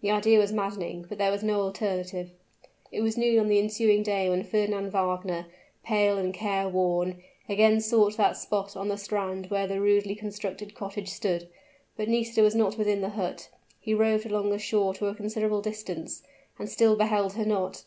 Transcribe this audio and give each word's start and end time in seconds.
The 0.00 0.10
idea 0.10 0.38
was 0.38 0.54
maddening, 0.54 1.04
but 1.06 1.18
there 1.18 1.30
was 1.30 1.42
no 1.42 1.60
alternative. 1.60 2.30
It 2.90 3.02
was 3.02 3.18
noon 3.18 3.38
on 3.40 3.48
the 3.48 3.58
ensuing 3.58 4.02
day 4.02 4.26
when 4.30 4.42
Fernand 4.42 4.90
Wagner, 4.90 5.48
pale 5.84 6.16
and 6.16 6.32
care 6.32 6.66
worn, 6.66 7.22
again 7.46 7.82
sought 7.82 8.16
that 8.16 8.38
spot 8.38 8.74
on 8.74 8.88
the 8.88 8.96
strand 8.96 9.50
where 9.50 9.66
the 9.66 9.78
rudely 9.78 10.14
constructed 10.14 10.74
cottage 10.74 11.10
stood; 11.10 11.46
but 11.94 12.08
Nisida 12.08 12.40
was 12.42 12.54
not 12.54 12.78
within 12.78 13.02
the 13.02 13.10
hut. 13.10 13.50
He 13.78 13.92
roved 13.92 14.24
along 14.24 14.48
the 14.48 14.58
shore 14.58 14.94
to 14.94 15.08
a 15.08 15.14
considerable 15.14 15.60
distance, 15.60 16.22
and 16.58 16.70
still 16.70 16.96
beheld 16.96 17.34
her 17.34 17.44
not. 17.44 17.84